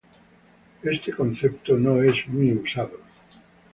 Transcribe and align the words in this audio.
Este 0.81 1.13
concepto 1.13 1.77
no 1.77 2.01
es 2.01 2.27
muy 2.27 2.53
usado. 2.53 2.97